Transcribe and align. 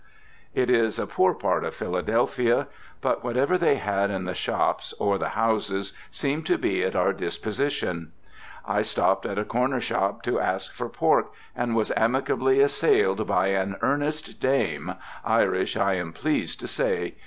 It 0.55 0.71
is 0.71 0.97
a 0.97 1.05
poor 1.05 1.35
part 1.35 1.63
of 1.63 1.75
Philadelphia; 1.75 2.65
but 3.01 3.23
whatever 3.23 3.55
they 3.55 3.75
had 3.75 4.09
in 4.09 4.25
the 4.25 4.33
shops 4.33 4.95
or 4.97 5.19
the 5.19 5.29
houses 5.37 5.93
seemed 6.09 6.47
to 6.47 6.57
be 6.57 6.83
at 6.83 6.95
our 6.95 7.13
disposition. 7.13 8.11
I 8.65 8.81
stopped 8.81 9.27
at 9.27 9.37
a 9.37 9.45
corner 9.45 9.79
shop 9.79 10.23
to 10.23 10.39
ask 10.39 10.73
for 10.73 10.89
pork, 10.89 11.31
and 11.55 11.75
was 11.75 11.91
amicably 11.95 12.61
assailed 12.61 13.27
by 13.27 13.49
an 13.49 13.75
earnest 13.83 14.39
dame, 14.41 14.95
Irish, 15.23 15.77
I 15.77 15.93
am 15.97 16.13
pleased 16.13 16.59
to 16.61 16.67
say. 16.67 17.13